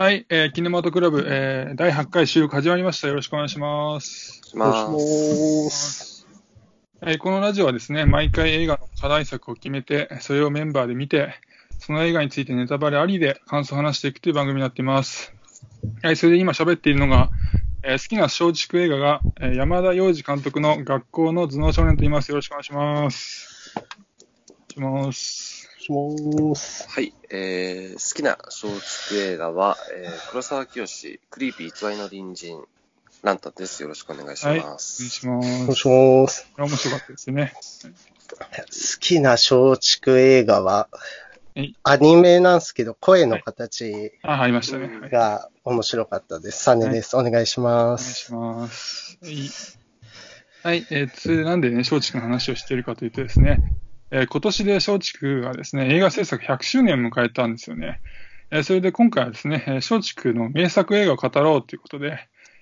[0.00, 3.08] はい、えー、キネマトクラブ、えー、第8回収録始まりました。
[3.08, 4.40] よろしくお願いします。
[4.48, 4.74] しま
[5.70, 6.26] す。
[7.02, 11.34] はい、このラジオはですね、毎回映画の課題作を決めて、それをメンバーで見て、
[11.80, 15.34] その映画についてネタバレありで感想を話していくという番組になっています。
[16.02, 17.28] はい、それで今喋っているのが、
[17.82, 22.30] えー好きな松竹映画が、えー山田洋次監督の学校の頭脳少年と言います。
[22.30, 23.74] よろしくお願いします。
[24.72, 25.59] します。
[25.90, 26.88] します。
[26.88, 30.86] はい、えー、好きな松竹映画は、えー、黒沢清、
[31.30, 32.62] クリーピー偽りの隣人、
[33.22, 33.82] ランタンです。
[33.82, 35.08] よろしくお願いしはい、お願います。
[35.08, 35.46] します。
[35.46, 36.48] お願いします。
[36.56, 37.52] 面白かったですね。
[37.54, 38.64] 好
[39.00, 40.88] きな松竹映画は
[41.56, 46.62] はい、アニメなんですけど、声の形が面白かったです。
[46.62, 47.16] サネです。
[47.16, 48.14] お願いします。
[48.14, 49.18] します。
[49.20, 49.50] はい。
[50.62, 53.58] はい、えー、つなんでね、松竹の話をしているかというとですね、
[54.12, 58.00] えー今年で松竹がですね、映画制作100周年を迎えたんですよね。
[58.50, 62.18] えーそれで今回はですね、松竹の名作映画を語ろうということで、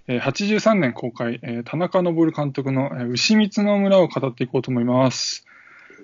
[0.06, 5.46] えー83年公開、えー田中昇監督の、えー牛光の村を語っていこうと思います。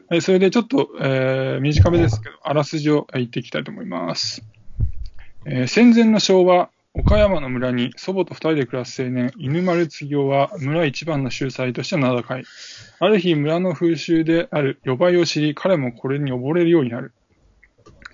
[0.08, 4.42] はい、それでちょっと、えー短めですけど、あらすじを言っていきたいと思います。
[5.44, 12.44] えー戦前の昭和、岡山の村に祖母と二人で暮らす青年、犬丸継夫は村一番の秀才として名高い。
[13.00, 17.12] ある日、村の風習である予売を知り、彼もこれに溺れるようになる。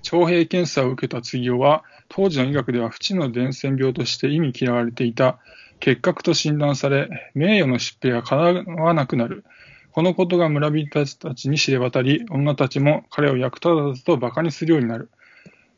[0.00, 5.38] 徴兵検査を受けた継夫は、当時の医学では不治の伝染病として意味嫌われていた
[5.78, 9.44] 結核と診断され、名誉の疾病が叶わなくなる。
[9.92, 15.10] このことが村人たちに知れ渡り、女たちも彼を役立たずと馬鹿にするようになる。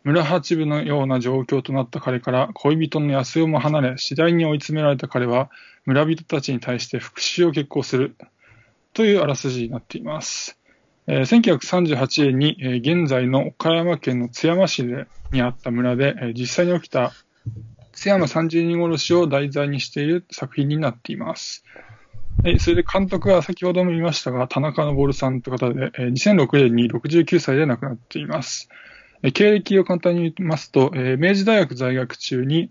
[0.04, 5.50] 村八部のような状況となった彼から恋人の安代も離れ、次第に追い詰められた彼は
[5.86, 8.16] 村人たちに対して復讐を決行する
[8.94, 10.58] というあらすじになっています。
[11.06, 17.12] えー1938年に、えー現在の岡山県の津山市でにあった村で、えー実際に起きた
[17.92, 21.64] 津山30人殺しを題材にしている作品になっています。
[22.44, 28.68] えそれで監督は先ほども言いましたが、田中昇さんという方で、えー2006年に69歳で亡くなっています。
[29.22, 32.70] え経歴を簡単に言いますと、えー明治大学在学中に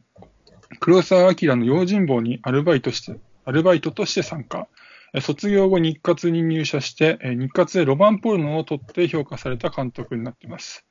[0.79, 4.67] 黒澤明の用心棒にアルバイトして、アルバイトとして参加。
[5.13, 10.85] え卒業後日活に入社して、え日活でロマンポルノを撮って評価された監督になっています。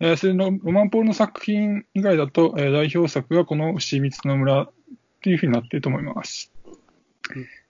[0.00, 4.68] えーそれのロマンポールノ作品以外だと、えー代表作がこの牛光の村
[5.22, 6.52] というふうになっていると思います。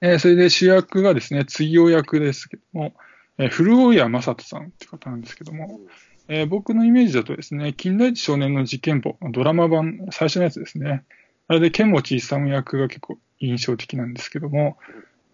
[0.00, 2.94] えーそれで主役がですね、次夫役ですけども、
[3.38, 5.81] えー古尾谷正人さんって方なんですけども、
[6.28, 11.05] えー僕のイメージだとですね、金田一少年の事件簿、ドラマ版、最初のやつですね。
[11.49, 14.78] あれで剣持勇役が結構印象的なんですけども、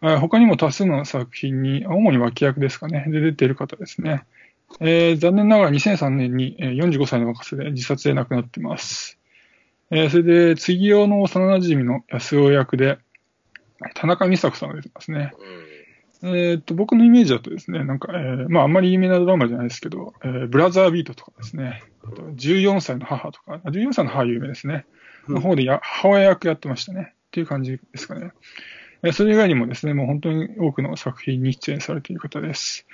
[0.01, 4.25] あー他にも多数の作品に、主に脇役ですかね、で出ている方ですね。
[4.81, 9.19] えー残念ながら2003年に45歳の若さで自殺で亡くなってます。
[9.91, 12.99] えーそれで、次用の幼馴染の安尾役で、
[13.95, 15.33] 田中美佐子さんが出てますね。
[15.39, 15.68] うん。
[16.23, 24.85] えーっと、僕のイメージだとですね、なんか、えーまあ、あんまり有名なドラマじゃないですけど、えーブラザービートとかですね、あと14歳の母とか、あ14歳の母は有名ですね。
[25.29, 27.13] の方でや母親役やってましたね。
[27.13, 28.33] っていう感じですかね。
[29.03, 32.87] えーそれ以外にもですね、もう本当に多くの作品に出演されている方です。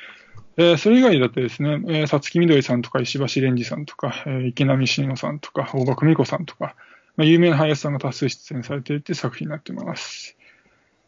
[0.57, 6.75] えーそれ以外だとですね、えー、さつきみどりさんとか石橋蓮司さんとか、えー池波慎吾さんとか、大場久美子さんとか、
[7.17, 10.37] まあ、有名な俳優さんが多数出演されていて作品になっています。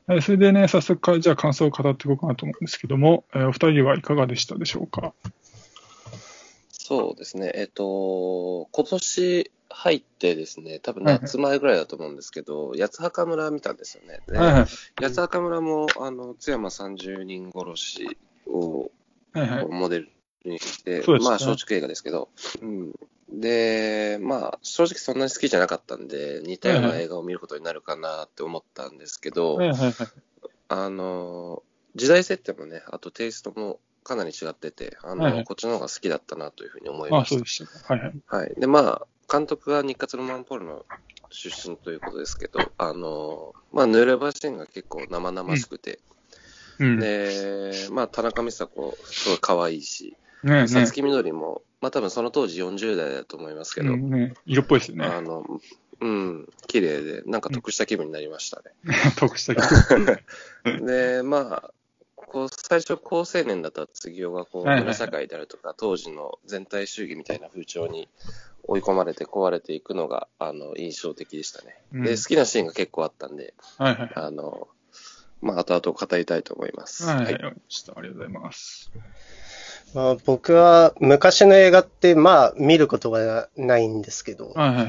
[0.09, 5.13] えーそれでね、早速か、じゃあ感想を語っていこうかなと思うんですけども、えーお二人はいかがでしたでしょうか？
[6.71, 7.51] そうですね。
[7.55, 14.21] えっ、と、今年入ってですね、多分夏前ぐらいだと思うんですけど、八幡村見たんですよね。
[14.29, 14.67] ではいはい。
[15.03, 18.17] 八幡村も、あの、津山30人殺し
[18.47, 18.91] を
[19.33, 19.67] はいはい。
[19.67, 20.11] モデル
[20.47, 22.29] にして、ねまあ、松竹映画ですけど、
[22.63, 22.93] うん。
[23.29, 29.95] で、まあ、正直そんなに好きじゃなかったんで、似たような映画を見ることになるかなって思ったんですけど、はいはいはい。
[30.69, 31.63] あの、
[31.95, 37.95] 時代設定もね、あとテイストもかなり違ってて、あの、はいはいこっちの方が好きだったなというふうに思いあ、ましそうでした。
[37.95, 38.13] はいはい。
[38.31, 38.37] た。
[38.37, 38.55] はい。
[38.57, 40.85] で、まあ、監督が日活ロマンポールの
[41.31, 45.99] 出身ということですけど、あの、まあ、濡れ場シーンが結構生々しくて、
[46.79, 46.99] うん。
[46.99, 55.05] ねで、まあ、田中美佐子、すごい可愛いし、えねさつきみどりも、まあ、多分その当時40代だと思いますけど、うんね色っぽいですよね。
[55.05, 55.45] あの、
[56.01, 58.73] うん、綺麗で、なんか得した気分になりましたね。
[59.19, 59.61] 得したけ
[60.75, 60.85] ど。
[60.87, 61.71] で、まあ、
[62.15, 68.09] こう最初、高青年だった次男がこうはいはいはい村社会であるとか、当時の全体主義みたいな風潮に
[68.65, 71.81] 追い込まれて壊れていくのがあの印象的でしたね。
[71.93, 74.13] うんで、好きなシーンが結構あったんで、はいはい。
[74.15, 74.69] あの、
[75.41, 77.05] まあ、後々語りたいと思います。
[77.05, 77.25] はいはい。
[77.25, 78.91] はいわかりましたありがとうございます。
[79.95, 84.89] まあ、僕は昔の映画って、まあ、見ることがないんですけど、はいはいはい。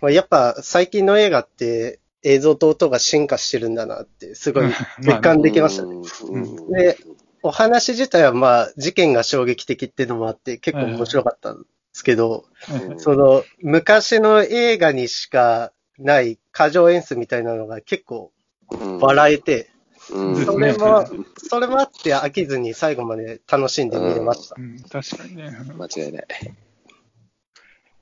[0.00, 4.66] まあやっぱ最近の映画って映像と音が進化してるんだなって、すごい
[5.00, 5.96] 実感できましたね。
[6.30, 6.42] うん。
[6.42, 6.98] うんで
[7.42, 12.44] お話自体はまあ事件が衝撃的っていうのもあって結構面白かったんですけど、
[12.90, 18.32] うんその昔の映画にしかない過剰演出みたいなのが結構
[18.72, 18.98] うん。
[18.98, 19.70] 笑えて、
[20.12, 21.06] うんそれも、
[21.36, 24.56] それもあって飽きずに最後まで楽しんで見れました。
[24.58, 25.50] うん、確かにね。
[25.76, 26.26] 間違いない。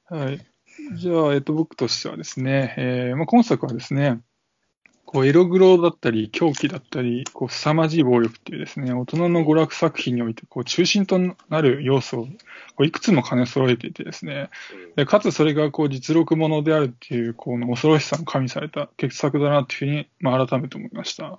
[0.06, 0.46] はい。
[0.96, 4.20] じゃあ、えっと、僕としてはですね、えーまあ、今作はですね、
[5.14, 12.30] こう、エログロだったり、狂気だったり、こう、凄まじい暴力っていうですね、大人の娯楽作品において、こう、中心となる要素を、こ
[12.78, 14.50] ういくつも兼ね揃えていてですね、
[14.96, 21.38] でかつそれが、こう、実録ものであるっていう、この恐ろしさを加味された傑作だなっていうふうに、まあ、改めて思いました。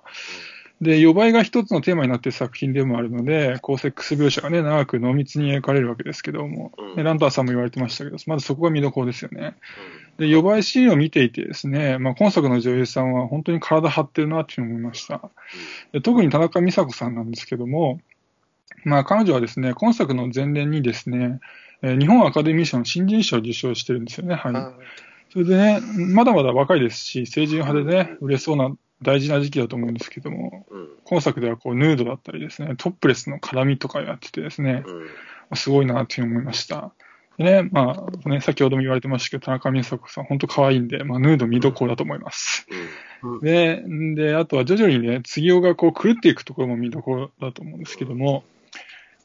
[0.80, 9.54] で、予売が一つのテーマになっている作品でもあるので、こう、セックス描写がね、長く濃密に描かれるわけですけども、うんねランターさんも言われてましたけど、まずそこが見どころですよね。
[10.18, 15.30] で、予売シーンを見ていてですね、まあ、今作の女優さんは本当に体張ってるなっていうふうに思いました。
[15.92, 18.00] で特に田中美佐子さんなんですけども、
[18.84, 21.40] まあ、彼女はですね、今作の前年にですね、
[21.82, 24.54] えー日本アカデミー賞の新人賞を受賞してるんですよね、はい。
[25.36, 25.80] うんそれでね、
[26.14, 35.06] まだまだ若いですし、成人派でね、売れそうな大事な時期だと思うんですけども、うん今作ではこうヌードだったりですね、トップレスの絡みとかやっててですね、うん
[35.54, 36.92] すごいなっていうに思いました。
[37.38, 42.66] でね、まあ、ね、先ほども言われてましたけど、田中美佐子さん、本当可愛いんで、まあ、ヌード見どころだと思います。
[43.42, 43.84] で、
[44.14, 48.42] で、あとは徐々にね、次男がこう狂っていくところも見どころだと思うんですけども、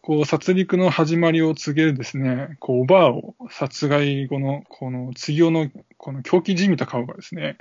[0.02, 7.58] こう、殺戮の始まりを告げるですね、こう、おばあを殺害後の、この、次男の、この狂気じみた顔がですね、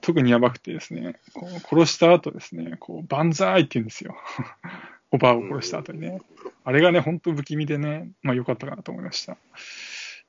[0.00, 4.16] 特にやばくてですね、こう殺した後ですね、こう、万歳って言うんですよ。
[5.10, 6.20] おばあを殺した後にね。
[6.64, 9.36] あれがね、本当不気味でね、まあ良かったかなと思いました。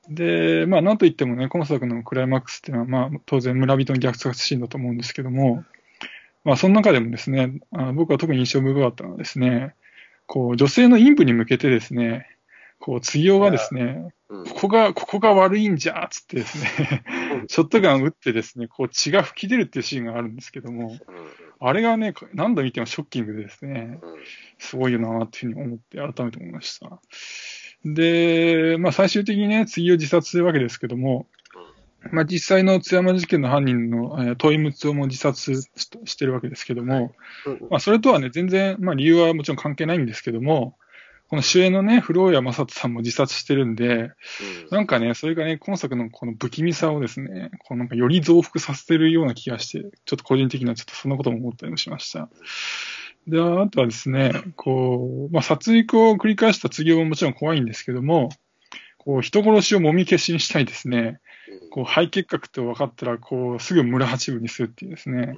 [0.08, 5.64] で、まあなんといってもね、今作のクライマックスっていうのは、まあ当然村人の虐殺シーンだと思うんですけども、
[6.44, 9.74] まあその中でもですね、あ僕は特に印象深かったのはですね、
[10.32, 12.24] こう女性の陰部に向けてですね、
[12.78, 14.44] こう次男がですね、うん。
[14.44, 17.02] ここが、ここが悪いんじゃーっつってですね、
[17.48, 20.96] ショットガン撃ってですね、こう血が吹き出るっていうシーンがあるんですけども、
[21.58, 23.98] あれがね、何度見てもショッキングでですね、
[24.60, 27.00] すごいよなっていうふうに思って、改めて思いました。
[27.84, 31.26] で、まあ最終的にね、次を自殺するわけですけども、
[32.12, 35.70] まあ実際の津山事件の犯人の、えー、問いムツをも自殺し
[36.04, 37.12] してるわけですけども、
[37.70, 40.76] まあそれとはね、全然、まあ理由はもちろん関係ないんですけども、
[41.30, 44.10] この主演のね、古谷正人さんも自殺してるんで、
[44.72, 52.28] なんかね、それがね、今作のこの不気味さをですね、こうなんかより増幅させてるような気がして、ちょっと個人的にはちょっとそんなことも思ったりもしました。
[53.28, 58.30] で、あとはですね、こう、まあ、殺戮を繰り返した次ももちろん怖いんですけども、
[58.98, 61.20] こう、人殺しをもみ消しにしたいですね、
[61.70, 65.36] こう、肺結核って分かったら、こう、すぐ村八分にするっていうですね、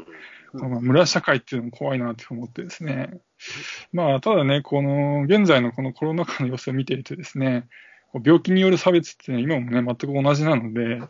[0.52, 3.20] まあ、村社会っていうのも怖いなって思ってですね。
[3.92, 7.68] まあ、ただね、この、現在のこのコロナ禍の様子を見ていてですね、
[8.24, 11.00] 病気による差別っていうのは今もね、全く同じなので、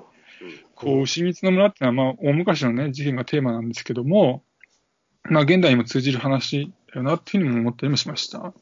[0.75, 4.45] こう、牛光の村っていうのは、まあ、大昔のね、事件がテーマなんですけども、
[5.25, 8.53] まあ、現代にも通じる話だよなっていうふうにも思ったりもしました。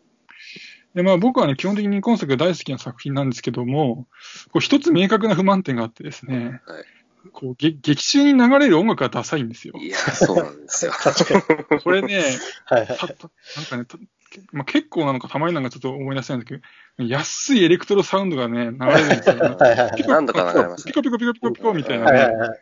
[0.94, 4.06] で、まあ、僕はね、基本的に今作が大好きな作品なんですけども、
[4.52, 6.84] こう、一つ明確な不満点があってですね、はい
[7.32, 9.74] こう、げ劇中に流れる音楽がダサいんですよ。
[9.78, 10.92] いや、そうなんですよ。
[11.84, 12.22] これね、
[12.64, 12.88] はいはい。
[12.88, 12.98] なん
[13.66, 13.98] かね、た
[14.52, 16.56] まあ、結構なのかたまになんかちょっと思い出せないんだけ
[16.98, 19.34] ど、安いエレクトロサウンドがね、流れるんですよ、
[19.98, 22.18] い何度か流れましたピコピコピコピコピコみたいなね。
[22.18, 22.58] はいはいはい。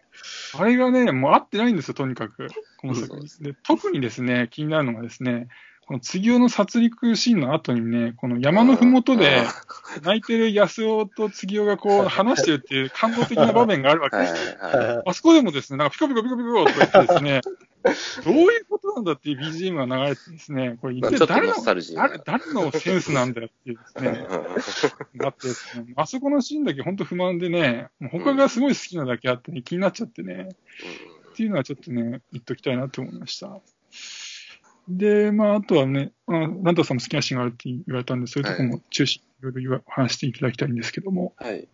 [0.58, 2.48] あれがね、もう合ってないんですよ、とにかく。
[2.78, 3.28] この作品。
[3.42, 5.48] で特にですね、気になるのがですね、
[5.88, 9.40] この次男の殺戮シーンの後にね、この山のふもとで
[10.02, 14.16] 泣いてる安尾と次男がこう話してるっていう感動的な場面があるわけ。
[14.16, 14.58] はいです。
[14.60, 17.40] あそこでもですね、なんかピコピコピコピコとか言ってですね、
[18.22, 21.80] どういうことなんだっていう BGM が流れてですね、これ一体誰の誰
[22.18, 24.26] 誰のセンスなんだよっていうですね、
[25.16, 30.50] だってですね、あそこのシーンだけ本当不満でね、もう他がすごい好きなだけあってね、気になっちゃってね、
[31.30, 33.58] っていうのはちょっとね、言っときたいなって思いました。
[34.88, 41.34] で、まあ、あとはね、まあ、ランタさんも好きなシーンがあるって言われたんで、そういうところも中心にいろいろ言わ話していただきたいんですけども。
[41.36, 41.68] はい。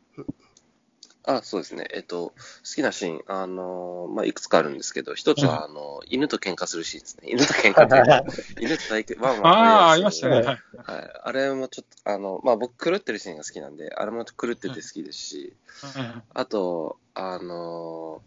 [1.27, 1.87] あ、そうですね。
[1.95, 2.35] えっと、好
[2.75, 7.31] きなシーン、あの、まあ、いくつかあるんですけど、一つは、あの、犬と喧嘩するシーンですね。
[7.31, 8.25] 犬と喧嘩っていうか、
[8.61, 9.57] 犬と対決、ワンワンあ
[9.89, 10.35] あ、ありましたね。
[10.37, 10.45] はい。
[10.45, 11.11] はい。
[11.23, 15.57] あれもちょっと、あの、まあ、僕、狂ってるシーンが好きなんで、あれも狂ってて好きですし、
[16.35, 18.23] あと、あの、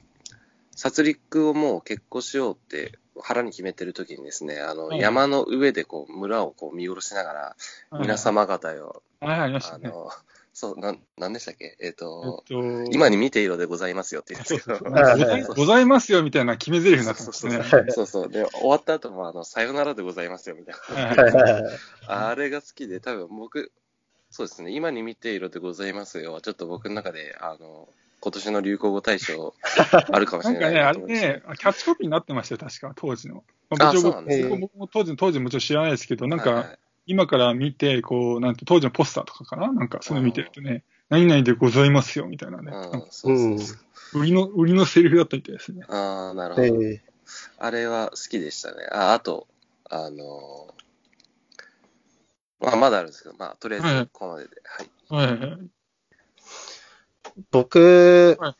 [0.71, 7.55] 殺戮をもう結婚しようって腹に決めてる時にですね、あの、はい山の上でこう、村をこう見下ろしながら、
[7.99, 9.59] 皆様方よ、はい、あね。
[9.71, 10.09] あの、
[10.53, 11.77] そう、なん、なんでしたっけ？
[11.79, 12.55] えっ、えっと、と、
[12.91, 14.79] 今に見ていろでございますよって言うんですけど。
[14.89, 17.63] ございございますよみたいな決め台詞になってますね。
[17.89, 18.29] そうそう。
[18.29, 20.75] で、終わった後も、あの、さよならでございますよみたい
[21.15, 21.63] な。
[22.29, 23.71] あれが好きで、多分僕、
[24.31, 27.87] そうですね、今に見ていろでございますよは、ちょっと僕の中で、あの、
[28.19, 29.53] 今年の流行語大賞
[30.11, 33.43] あるかもしれないなあれと思いましたね、キャッチコピーになってましたよ、確か、当時の。
[33.69, 39.71] まあ僕そうなんですね僕も当時の、当時もちろん知らないですけど、なんか、はいはい今から見て、こう、なんて、当時のポスターとかかな？
[39.71, 42.69] なんか、そういうの見てるとね、何々でございますよ、みたいなね。
[42.69, 43.75] なそうそうそ
[44.13, 44.19] う。
[44.19, 45.85] 売りの、売りのセリフだったみたいですね。
[45.87, 46.83] ああ、なるほど。
[46.83, 47.01] え
[47.59, 48.87] あれは好きでしたね。
[48.91, 49.47] あ、あと、
[49.89, 50.77] あのー
[52.59, 54.49] まあ、まだあるんですけど、まあ、とりあえはいず、ここまでで。
[55.09, 55.27] はい。
[55.29, 55.59] はいはいはい。
[57.51, 58.55] 僕は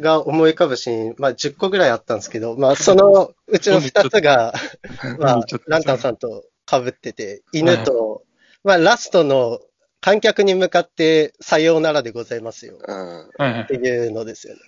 [0.00, 4.54] が思い浮かぶシーン、まあ10個ぐらいあったんですけど、まあそのうちの2つが、
[5.18, 8.22] まあランタンさんと被ってて、犬と、
[8.64, 9.60] まあラストの
[10.00, 12.78] 観客に向かってさようならでございますよ。
[12.78, 14.60] っていうのですよね。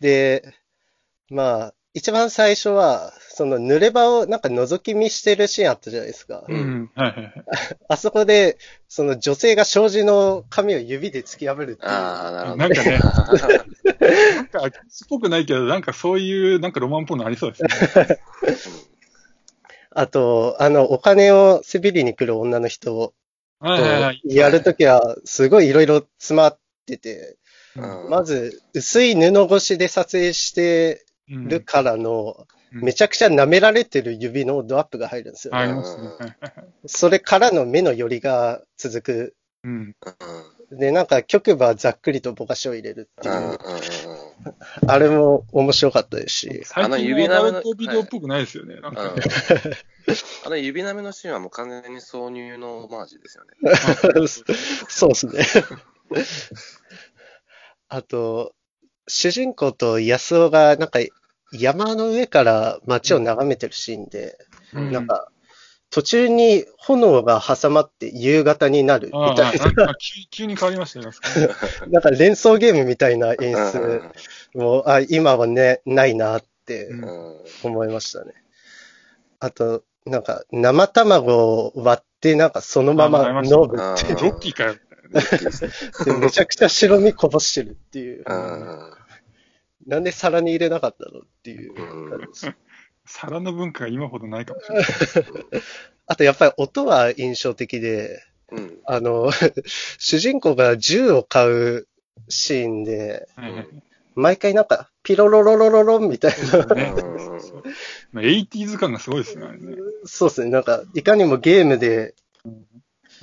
[0.00, 0.54] で、
[1.28, 6.44] まあ一番最初は、その濡れ場をなんか覗き見してるシーンあったじゃないですか。
[6.48, 6.90] うん。
[6.96, 7.32] はいはいはい。
[7.88, 8.58] あそこで、
[8.88, 11.78] その女性が障子の紙を指で突き破るっていう。
[11.88, 12.56] ああ、なるほど。
[12.56, 12.98] なんかね、
[14.52, 18.18] なんか、っぽくないけど、なんかそういう、なんかロマンっぽいのありそうですね。
[19.94, 23.14] あと、あの、お金をせびりに来る女の人
[23.60, 24.20] はいはいはい。
[24.20, 27.36] とやるときは、すごいいろいろ詰まってて、
[27.76, 35.76] うんまず、薄い布越しで撮影してうんるからの、うんめちゃくちゃ舐められてる指のドアップが入るんですよ、ありね。
[35.76, 36.10] ますね。
[36.86, 39.36] それからの目の寄りが続く。
[39.62, 39.96] うん。
[40.70, 40.78] うん。
[40.78, 43.58] で、なんか局部はざっくりとぼかしを入れるっていう
[44.86, 46.62] あれも面白かったですし。
[46.64, 48.80] 最近指のアなめのビデオっぽくないですよね。
[50.44, 53.52] あの指なめのシーンはもう完全に挿入のオマージュですよね。
[54.88, 55.44] そうですね。
[57.88, 58.54] あと、
[59.06, 61.00] 主人公と安尾がなんか
[61.52, 64.36] 山の上から街を眺めてるシーンで、
[64.72, 65.28] うんなんか
[65.94, 71.04] 途中に炎が挟まって夕方になるみたいな、なんか急 急に変わりましたね。
[71.04, 76.90] なんかなんか連想ゲームみたいな演うん出も、あ今はね、ないなって
[77.62, 78.32] 思いましたね。
[79.38, 84.74] あと、なんか生卵を割ってなんかそのまま飲むあってーロッキーかよ。
[86.20, 88.24] めちゃくちゃ白身こぼしてるっていう。
[88.26, 88.90] うん
[89.86, 92.56] なんで皿に入れなかったのっていううん感じです。
[93.04, 94.84] 皿の文化が今ほどないかもしれない。
[96.06, 99.30] あとやっぱり音は印象的で、うんあの、
[99.98, 101.86] 主人公が銃を買う
[102.28, 103.68] シーンで、はいはい
[104.16, 107.22] 毎回なんかピロロロロロロンみたいな、ねうん
[108.12, 109.46] まあ、80s 感がすごいですね。
[110.04, 112.14] そうですね、なんかいかにもゲームで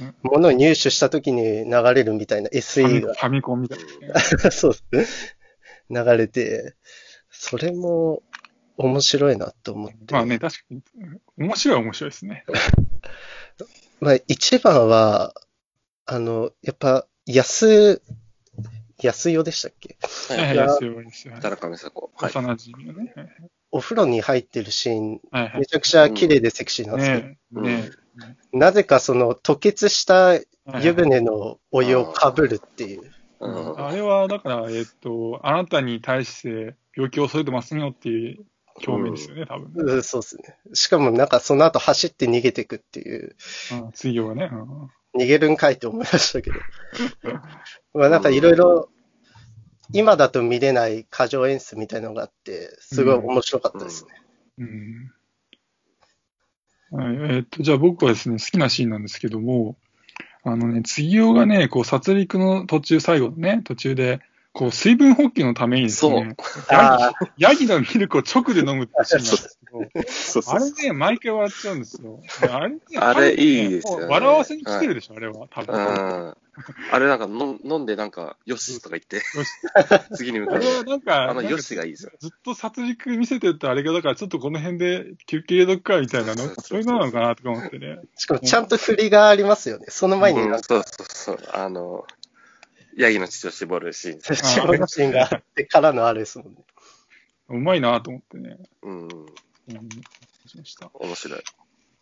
[0.02, 4.20] うん物を入手した時に流れるみたいな SE ミがファミコンみたいなね。
[4.52, 5.36] そうです
[5.90, 6.04] ね。
[6.04, 6.76] 流れて、
[7.30, 8.24] それも
[8.78, 10.14] 面白いなと思って。
[10.14, 10.82] まあね、確かに、
[11.38, 12.46] 面白いは面白いですね。
[14.00, 15.34] まあ一番は、
[16.06, 18.02] あの、やっぱ、安、
[19.00, 19.98] 安代でしたっけ？
[20.30, 21.36] はいはい、やですよ、ですよ。
[21.42, 22.12] 田中美佐子。
[22.16, 22.32] はい。
[22.32, 23.14] 幼馴染のね。
[23.72, 27.92] お風呂に入ってるシーン、はいはいめちゃくちゃ綺麗でセクシーなんですけど、ねえ、ね
[28.52, 30.46] なぜかその吐血したえ。
[30.84, 33.02] 湯船のお湯をかぶるっていう。
[33.02, 33.12] うん
[33.80, 38.46] あれは、だから、えっと、あなたに対して病気を恐れてますよっていう
[38.88, 39.94] 表明ですよね、多分ね。
[39.94, 40.58] うんそうですね。
[40.74, 43.36] しかもなんかその後走って逃げていくっていう、
[43.72, 44.50] うん、水曜がね。
[44.52, 46.60] うん逃げるんかいって思いましたけど。
[47.94, 48.90] まあなんかいろいろ、
[49.92, 54.12] 今だと見れない過剰演出みたいなのがあって、すごい面白かったですね。
[54.60, 55.12] うん
[56.92, 59.76] はい、えっと、じゃあ僕はですね、好きなシーンなんですけども、
[60.44, 64.20] あのね、次男がね、こう、殺戮の途中、最後のね、途中で、
[64.54, 66.36] こう、水分補給のためにですね、
[66.70, 69.38] あヤギのミルクを直で飲むってシーンなんで
[70.12, 72.20] すけど、あれね、毎回笑っちゃうんですよ。
[72.52, 74.06] あれね、あれいいですよね。
[74.08, 76.38] 笑わせに来てるでしょ、あれは、多う分。
[76.60, 76.94] ん。
[76.94, 79.50] あれなんかの飲んでなんか、よしとか言って、よし
[80.16, 80.66] 次に向かうあれ。
[80.78, 82.12] はなんか、あの、なんかよしがいいですよ。
[82.20, 88.00] ずっと殺戮見せてるってあれが、だからちょっとこの辺で休憩入れとくかみたいなの、そういうのなのかなとか思ってね。
[88.16, 89.86] しかもちゃんと振りがありますよね。
[89.90, 91.50] その前になんか、うんそうそうそう。
[91.54, 92.06] あの、
[92.98, 94.22] ヤギの血を絞るシーン。
[94.22, 96.64] 絞るシーンがあってからのあれですもんね。
[97.50, 98.58] うまいなと思ってね。
[98.82, 99.02] うん。
[99.04, 99.90] うん、
[100.48, 100.90] しました。
[100.94, 101.40] 面白い。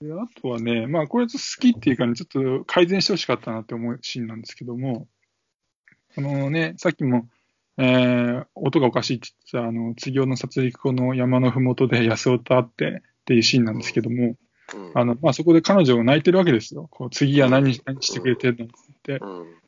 [0.01, 5.08] であとはね、まあこれちょっと好きっていうかね、ちょっと改善してほしかったなって思うシーンなんですけども、
[6.15, 7.27] このね、さっきも、
[7.77, 14.36] えー、音がおかしいって言ってた、あの、次男の殺戮後の山のふもとで安尾と会ってっていうシーンなんですけども、
[14.74, 14.91] うん。
[14.96, 16.88] あの、まあ、そこで彼女が泣いてるわけですよ。
[16.91, 18.68] こう、次は何、何してくれてるのっ
[19.03, 19.20] て。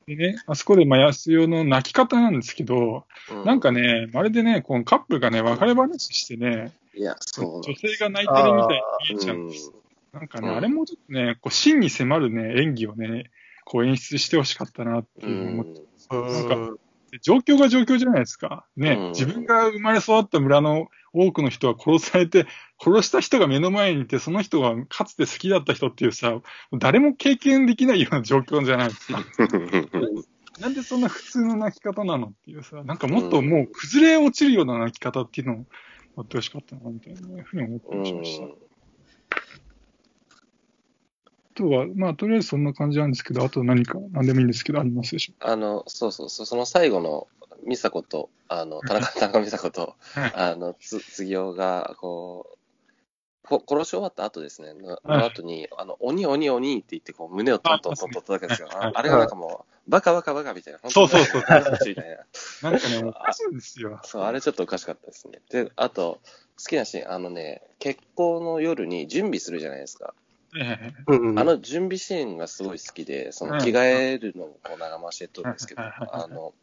[0.08, 3.46] でね、あそこで、まあ、安代の泣き方なんですけど、うん。
[3.46, 8.82] なんかね、まるでね、このカップルがね、別れ話してね、いや、そう女性が泣いてるみたい
[9.14, 9.72] に見えちゃうんうんです。
[10.14, 13.32] なんかね、うんあれもちょっとね、こう、真に迫るね、演技をね、
[13.64, 15.82] こう演出してほしかったなってういう思って、
[16.16, 16.50] ん。
[16.50, 16.78] なんか
[17.22, 18.66] 状況が状況じゃないですか。
[18.76, 22.46] ね、うん自分が生まれ育った村の多くの人は殺されて、
[22.80, 26.42] 殺した人が目の前にいて、その人がかつて好きだった人っていうさ、
[26.78, 29.24] 誰も経験できないような状況じゃないですか。
[30.60, 35.56] なんでそんな普通の泣き方なのっていうさ、なんかもっともう崩れ落ちるような泣き方っていうのを
[36.18, 38.71] やってほしかったな、みたいなふうに思ってうました。
[41.56, 47.28] とは、まあ、とりあえずそんな感じなんですけど、あと何か、何でもいいんですけど、ありますでしょあの、そうそうそう、その最後の、
[47.68, 52.58] 美佐子と、あの、田中、田中美佐子と、はいあの、つ、杉尾が、こう、
[53.44, 58.68] こ殺し終わった後ですね、のはいの後に、あの、鬼、鬼、鬼って言って、こう、胸をトントントントン叩くんですよ。
[58.68, 60.80] はいああれがなんかもう、バカバカバカみたいな。
[60.90, 62.10] そうそうそうみたい
[62.62, 62.72] な。
[62.72, 64.00] なんかね、おかしいんですよ。
[64.04, 65.42] そう、あれちょっとおかしかったですね。
[65.50, 66.20] で、あと、
[66.58, 70.14] 好きなシーン、あのね、結婚の夜に準備するじゃないですか。
[70.60, 76.54] えうんあの準備シーンがすごい好きで、そのうん着替えるのをこう長回しで撮るんですけど、あの、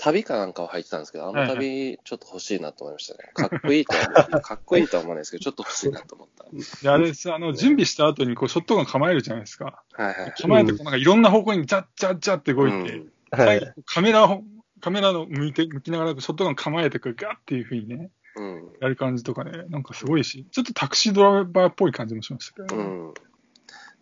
[0.00, 3.30] 旅かなんかを履いてたんですけど、あの旅ちょっと欲しいなと思いましたね。
[3.34, 6.46] かっこいいとは思う、 かっこいいとは思わないですけど、ちょっと欲しいなと思った。
[6.82, 9.82] で、あれさ、あの、準備した後にこう、ショットガン構えるじゃないですか。
[9.92, 10.34] はいはい。
[10.40, 13.74] 構えて、こうなんかいろんな方向にジャッジャッジャッって動いて、うんはい。
[13.84, 14.42] カメラを、
[14.80, 18.72] カメラの向いて、向きながらショットガン構えてくるガッっていう風にね、うん。
[18.80, 22.82] やる感じとかね、なんかすごいし、ちょっとタクシードライバーっぽい感じもしましたけどね。
[22.82, 23.14] うん。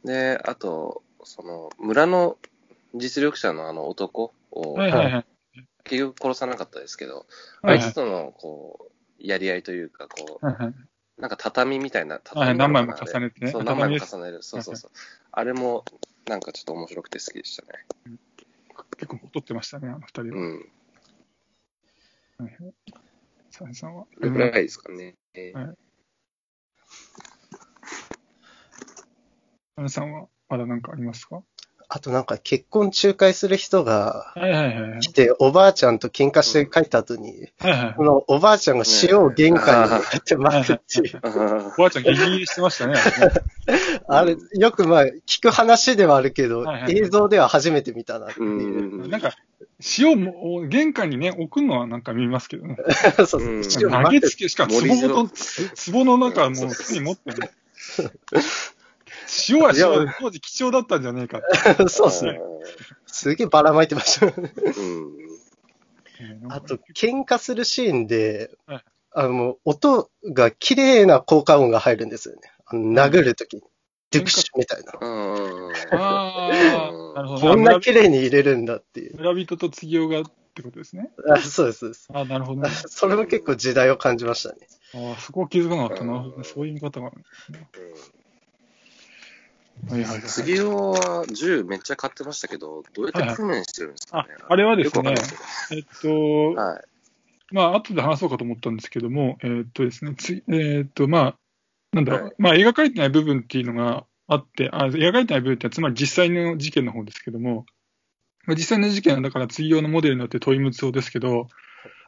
[0.04, 2.37] で、あと、その、村の
[2.94, 5.25] 実力者のあの男を、はいはいはい。
[5.85, 7.26] 結局殺さなかったですけど、
[7.62, 10.75] はいはいあいつとの、こう、やり合いというか、こう、はいはい
[11.18, 14.42] なんか畳みたいな、はい畳何枚も重ねてねそう、何枚も畳重ねる。
[14.44, 14.90] そうそうそう。
[15.32, 15.85] あれも、
[16.26, 17.85] なんかちょっと面白くて好きでしたね。
[18.97, 20.38] 結構太ってましたね、あの二人は。
[20.38, 20.73] うん。
[23.59, 24.05] 佐々木さんは。
[24.05, 25.16] これぐらいですかね。
[25.35, 25.77] えーはい
[29.77, 31.42] 佐々木さんは、まだ何かありますか？
[31.90, 35.12] あとなんか結婚仲介する人がはいはいはいはい来。
[35.12, 41.21] て、おばあちゃんと喧嘩して帰った後に、はいはいこのおばあちゃんが塩を玄関に置いて待ってっていう。
[41.23, 42.94] あおばあちゃんギリギリしてましたね。
[44.09, 49.07] あれよくまあ聞く話ではあるけど映像では初めて見たなっていう。
[49.07, 49.11] ん。
[49.11, 49.33] なんか、
[49.98, 52.76] 塩も玄関にね、置くのはなんか見ますけどね。
[53.16, 55.30] そうそう投げつけ、しかも壺ごと、
[55.92, 57.50] 壺の中はもう手に持ってね。
[59.48, 61.88] 塩は塩は当時貴重だったんじゃねえかって。
[61.88, 62.40] そうっすね。
[63.06, 64.26] すげえばらまいてました。
[64.26, 64.42] うん。
[66.50, 72.40] あと、喧嘩するシーンではい、あの、音が綺麗な効果音が入るんですよね。
[72.66, 73.62] あの殴るときに。
[74.10, 74.92] ドゥクシュみたいな。
[75.00, 75.72] うん。
[75.92, 76.50] あ
[76.92, 76.97] あ。
[77.24, 79.16] こんな綺麗に入れるんだっていう。
[79.16, 81.11] 村人と次男がってことですね。
[81.28, 82.09] あそうです、そうです。
[82.12, 82.70] あなるほどね。
[82.70, 84.59] それも結構時代を感じましたね。
[84.94, 86.24] ああ、そこは気づかなかったな。
[86.44, 87.68] そういう見方があるんですね。
[89.88, 90.20] はいはいはい。
[90.22, 94.24] 杉尾は銃めっちゃ買ってましたけど、どうやって訓練してるんですか？
[94.24, 94.35] ね。
[94.40, 95.14] ああれはですね
[95.70, 96.85] えっとはい。
[97.50, 101.37] まあ、後で話そうかと思ったんですけども、えーっとですね、つえーっと、まあ、
[101.92, 107.64] なんだろう、はいまあ、描かれてない部分っていうのがあって、あ描かれてない部分ってつまり実際の事件の方ですけども、
[108.46, 111.48] まあ、実際の事件はだから次用のモデルになって問い無つですけど、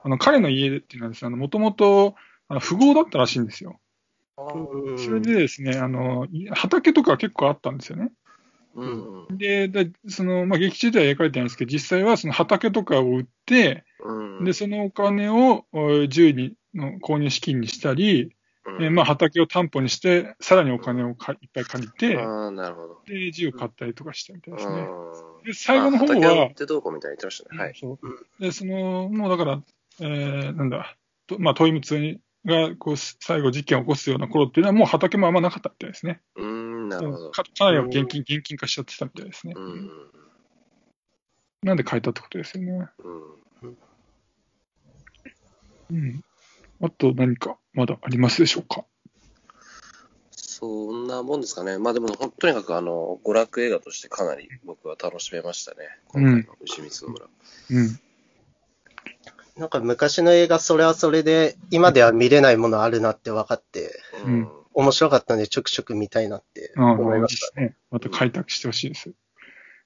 [0.03, 2.15] あの、彼の家っていうのはですね、あの、もともと、
[2.49, 3.81] あの富豪だったらしいんですよ。
[4.37, 8.11] それでですね、あの、い畑とか結構あったんですよね。
[8.75, 9.39] うんうん。
[9.39, 14.45] で、でその、まあ、劇中では描かれてないんですけど、実際はその畑とかを売って、うん。
[14.45, 18.35] で、そのお金をお銃にの購入資金にしたり、
[18.67, 23.01] うん、えーまあ、畑を担保にして、さらにお金をかいっぱい借りて、ああ、なるほど。
[23.07, 24.81] で、銃を買ったりとかしたみたいですね。
[24.81, 27.59] うんで、最後の方はっ、てどうこうみたいに言ってましたね。
[27.59, 27.75] はい。
[27.79, 29.63] そうで、その、もうだから、
[30.01, 30.97] えー、なんだ、
[31.27, 36.21] とまあ、問いむつが、こう、最後事件を起こすような頃っていうのは、もう畑もあんまなかったみたいですね。
[36.37, 37.31] うーん、なるほど。
[37.31, 39.55] かかなり現金、現金化しちゃってたみたいですね。
[39.57, 39.91] うん。
[41.63, 42.89] なんで変えたってことですよね。
[42.99, 43.77] うん。
[45.91, 46.25] うん。
[46.83, 48.85] あと何か、まだありますでしょうか？
[50.33, 51.79] そんなもんですかね。
[51.79, 55.79] まあでも、とにかく、あの、娯楽映画としてかなり僕は楽しめましたね。
[56.09, 57.27] 今回の牛光の村。
[57.71, 58.01] うん。
[59.57, 67.61] なんか昔の映画、それはそれで、今では見れないものあるなって分かって、うん面白かったんで、ちょくちょく見たいなってああ思いました。
[67.61, 67.75] ね。
[67.91, 69.11] また開拓してほしいです。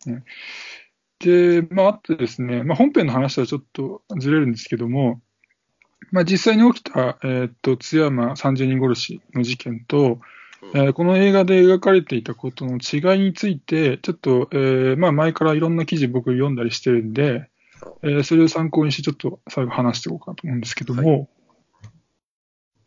[0.04, 0.22] ね
[1.20, 5.22] で、まあ、あとですね、まあ、本編の話とはちょっとずれるんですけども、
[6.10, 10.20] まあ、実際に起きた、えーっと、津山30人殺しの事件と、
[10.74, 17.50] えーこの映画で描かれていたことの違いについて、ちょっと、えーまあ前からいろんな記事僕読んだりしてるんで、
[18.02, 21.28] えーそれを参考にしてちょっと最後話していこうかと思うんですけども、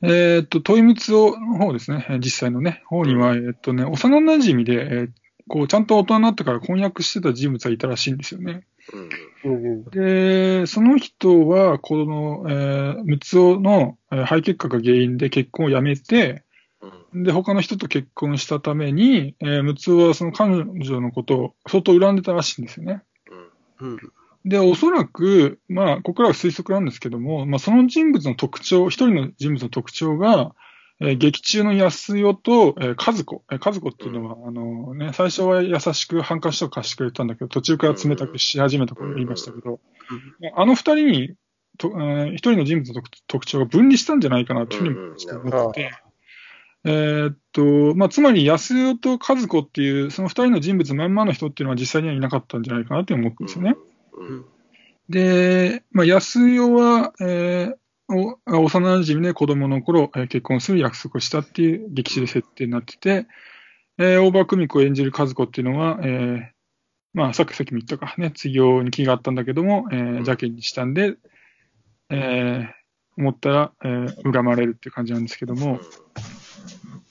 [0.01, 5.09] えーっと、トイムツオの方ですね、えー実際のね、方には、えーっとね、幼馴染で、えー
[5.47, 8.67] こう、ちゃんと大人になってから婚約してた人物がいたらしいんですよね。
[8.93, 9.53] うん。
[9.53, 16.43] うんで、その人は、この、えー、ムツオの、えー肺結核が原因で結婚をやめて、
[17.13, 17.23] うん。
[17.23, 23.03] で、他の人と結婚したために、えー、ムツオはその彼女のことを相当恨んでたらしいんですよね。
[23.79, 23.89] うん。
[23.91, 23.97] うん
[24.45, 30.55] で、おそらく、まあ、ここからは推測なんですけども、まあ、その人物の特徴、一人の人物の特徴が、
[30.99, 33.43] えー劇中の安代と、えー、和子。
[33.51, 39.79] えー、和子っていうのは、あのね、最初は優しくハンカチとか貸してくれたんだけど、途中から冷たくし始めたことを言いましたけど、
[40.55, 41.35] あの二人に、
[41.77, 45.91] とえー一人の人物の特特徴が分離したんじゃないかなというふうに思ってて、
[46.85, 53.75] えーっと、まあ、つまり安代と和子っていう、その二人の人物まんまの人っていうのは実際にはいなかったんじゃないかなって思うんですよね。
[54.13, 54.45] うん。
[55.09, 63.27] で、まあ、安代は、えーお幼馴染で子供の頃、えー結婚する約束をしたっていう歴史で設定になってて、
[63.97, 66.41] えー大場久美子を演じる和子っていうのは、えー
[67.13, 71.15] まあ、さっきさっきも言ったかね、次業に気があったんだけども、えー邪気にしたんで、
[72.09, 72.77] えー
[73.17, 75.79] 思ったら、えー恨まれるっていう感じなんですけども、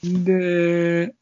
[0.03, 1.15] で、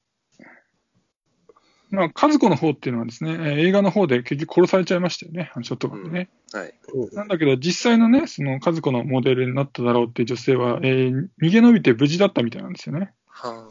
[1.91, 6.29] まあ、和子の方っていうのはですね、えー映画の方で結局殺されちゃいましたよね、あのショットガンでね。
[6.53, 6.75] はい。
[7.13, 13.13] なんだけど、実際のね、その和子のモデルになっただろうっていう女性は、えー逃げ延びて無事だったみたいなんですよね。
[13.29, 13.69] は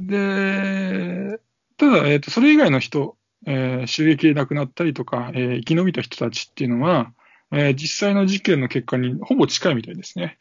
[0.00, 1.40] で、
[1.76, 7.12] ただ、えっ、と、それ以外の人、えー襲撃で亡くなったりとか、えー生き延びた人たちっていうのは、
[7.52, 10.38] えー実際の事件の結果にほぼ近いみたいですね。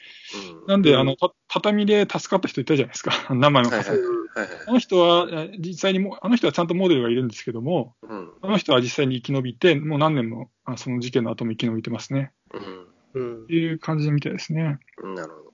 [0.61, 0.67] うん。
[0.67, 3.11] なんで、うんあの、た畳で助かった人いたじゃないですか。
[3.33, 4.47] 名前もはいはいはいはい。
[4.67, 8.31] あの人は、えー実際にも、あの人はちゃんとモデルがいるんですけども、うん。
[8.41, 12.31] あの人は実際に生き延びて、もう何年も、あその事件の後も生き延びてますね。
[12.53, 14.77] うんっていう感じみたいですね。
[15.03, 15.15] うん。
[15.15, 15.48] なるほ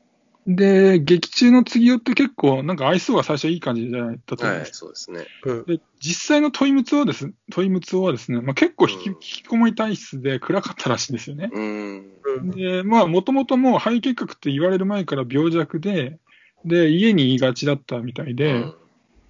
[0.48, 4.20] で、劇中の次よって結構、なんか愛想が最初いい感じじゃない？
[4.28, 4.46] だとど。
[4.46, 4.78] はい思うんで、す。
[4.78, 5.26] そうですね。
[5.44, 11.50] うんで、実際のトイムツオはです、トイムツオはですね、まあ、結構引き,、うん引きこもり体質で暗かったらしいんですよね。
[11.52, 12.12] うん。
[12.38, 16.20] うんで、まあ、もともともう肺結核って言われる前から病弱で、
[16.64, 18.66] で、家にいがちだったみたいで、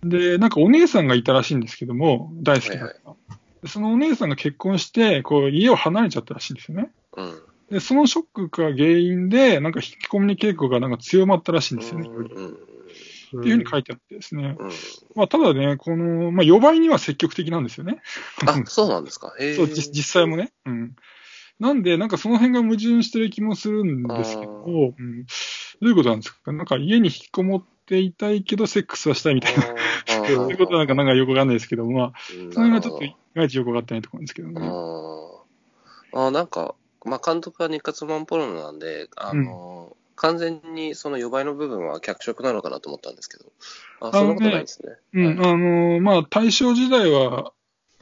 [0.03, 3.15] で、なんかお姉さんがいたらしいんですけども、大好きだった。
[3.63, 6.91] でそのお姉さんが結婚して、こう、家を離れちゃったらしいんですよね。
[7.17, 7.41] うん。
[7.71, 12.09] で、そのショックが原因で、なんか引きこもり傾向がなんか強まったらしいんですよね。
[12.09, 12.11] っ
[13.41, 14.55] ていうふうに書いてあってですね。
[14.57, 14.69] うん。
[15.15, 18.01] まあ、ただね、この、まあ、予売には積極的なんですよね。
[18.45, 19.33] あ、そうなんですか。
[19.39, 19.55] へえ。
[19.55, 20.53] そう、実実際もね。
[20.65, 20.95] うん。
[21.59, 24.51] なんで、なんかその辺が矛盾してる気もするんですけど、
[24.97, 25.27] うん、ど
[25.81, 26.51] ういうことなんですか？
[26.51, 29.63] なんか家に引きこもっていたいけど、セックスはしたいみたいな。
[30.27, 34.55] そういうことなんかなんかよくわかんないですけど、まあ、うんその辺がちょっといまいちよくわかってないところなんですけどね。
[34.59, 36.75] あーあー、なんか、
[37.05, 43.45] まあ、監督は日活マンポルノなんで、あの、完全にその予売の部分は脚色なのかなと思ったんですけど、
[44.01, 44.93] あ、そんなことないですね。
[45.13, 47.51] うん、あのーまあ、大正時代は、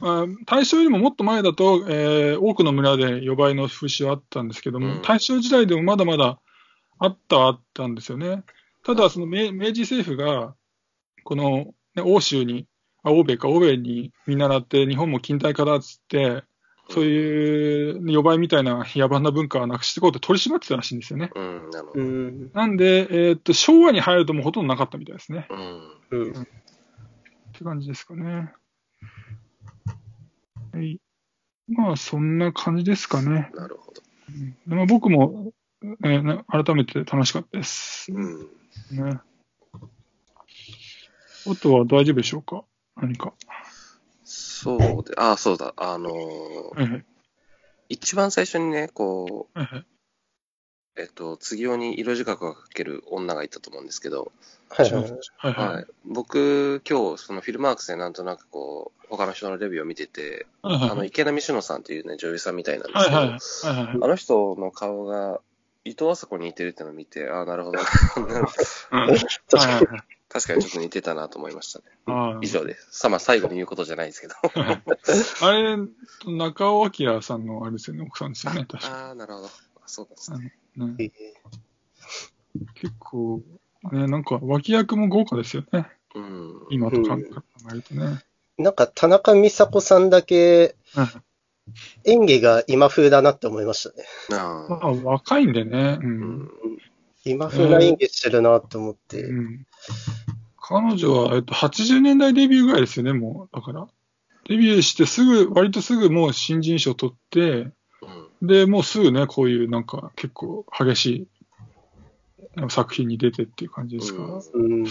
[0.00, 6.40] あ大正よりももっと前だと、えー多くの村で予売の風習はあったんですけども、うん大正時代でもまだまだ
[6.98, 8.42] あったはあったんですよね。
[8.84, 10.54] ただ、その明明治政府が、
[11.24, 12.66] この、ね、欧州に、
[13.02, 16.42] あ、欧米か、欧米に見習って、日本も近代化だっつって、
[16.90, 21.30] そういう予売みたいな野蛮な文化はなくしていこうって取り締まってたらしいんですよね。
[21.34, 22.02] うん、なるほうど。
[22.02, 25.46] んなんで、えーっと、昭和に入るともうほとんどなかったみたいですね。
[25.50, 26.28] うん。
[26.28, 28.52] うんって感じですかね。
[30.72, 31.00] はい。
[31.68, 33.50] まあ、そんな感じですかね。
[33.54, 34.02] なるほど。
[34.28, 38.12] うんでまあ、僕も、えーね改めて楽しかったです。
[38.12, 38.40] うん。
[38.90, 39.20] ね。
[41.46, 42.64] あとは大丈夫でしょうか？
[42.96, 43.34] 何か。
[44.54, 47.02] そうで、あ、そうだ、あのー。
[47.88, 49.60] 一番最初にね、こう。
[50.96, 54.30] えっと、次用に色仕掛がかける女がいたと思うんですけど、
[54.68, 55.12] はいはいはい。
[55.38, 55.74] はいはい。
[55.74, 55.86] はい。
[56.04, 63.38] 僕、今日、そのフィルマークスでなんとなくこう、他の人のレビューを見てて、はいはいあの、池波志乃さんっていうね、女優さんみたいなんですけど、はいはい。
[63.38, 63.98] はいはい。
[64.02, 65.40] あの人の顔が、
[65.84, 67.78] 伊藤麻子に似てるってのを見て、ああ、なるほど。
[69.50, 70.13] 確かに。
[70.28, 71.84] はい確かにちょっと似てたなと思いましたね。
[72.06, 72.88] あ以上です。
[72.90, 74.34] さあ、まあ、最後に言うことじゃないですけど。
[74.34, 74.80] ー
[75.46, 75.76] あれ、
[76.32, 79.46] 中尾明さんのあれですよね、奥さんですよね、確かああ、なるほど。
[79.46, 79.50] あ
[79.86, 80.56] そうなんですね。
[80.76, 80.96] に。
[80.96, 81.12] ね、え
[82.74, 83.42] 結構、
[83.92, 85.86] ね、なんか脇役も豪華ですよね。
[86.14, 86.66] うん。
[86.70, 88.04] 今と考えるとね。
[88.04, 88.18] ー
[88.56, 91.08] なんか田中美佐子さんだけはい
[92.04, 94.04] 演技が今風だなって思いましたね。
[94.38, 94.68] ああ。
[94.68, 95.98] まあ、若いんでね。
[96.00, 96.06] う。
[96.06, 96.50] うんん。
[97.24, 99.22] 今風な演技してるなって思って。
[99.22, 99.66] うん。
[100.56, 103.56] 彼女は、えっと、80年代デビューぐらいですよね、もう。
[103.56, 103.86] だから。
[104.48, 107.40] デビューしてすぐ、割とすぐもう新人賞取って、
[108.40, 111.28] うん、で、もうすぐね、こういうなんか結構激しい
[112.68, 114.28] 作品に出てっていう感じですから。
[114.52, 114.82] うん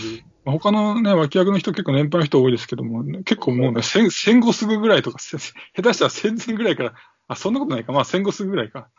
[0.46, 6.94] まあ、他のね、脇役の人結構年配の人多いですけども、ね、結構もうね、戦戦後すぐぐらいとか、 下手したら戦前ぐらいから、
[7.28, 8.90] あ、そんなことないか、まあ戦後すぐぐらいか、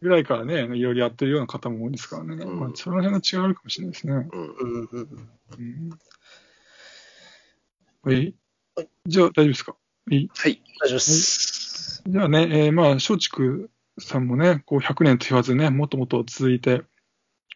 [0.00, 2.36] ぐらいからね、いろいろやってるような方も多いですからね。
[2.44, 4.12] うんまあ、その辺の違いあるかもしれないですね。
[4.12, 4.22] うん。
[4.22, 5.08] うんうん
[5.58, 5.90] うん。
[8.02, 8.34] はい。
[9.06, 9.76] じゃあ大丈夫ですか？
[10.10, 10.62] いいはい。
[10.82, 12.02] 大丈夫です。
[12.06, 16.82] じゃあね、えーまあ、松竹さんもね、こう100年と言わずね、もっともっと続いて、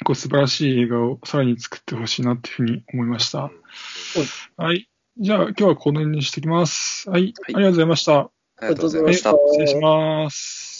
[0.04, 3.50] こう素晴らしい映画をさらに作ってほしいなっていうふうに思いました。
[4.56, 4.90] はい。
[5.16, 7.08] じゃあ今日はこの辺にしてきます。
[7.08, 7.22] はい。
[7.22, 8.18] はいありがとうございました。
[8.18, 8.30] あ
[8.62, 9.30] りがとうございました。
[9.30, 10.73] 失礼します。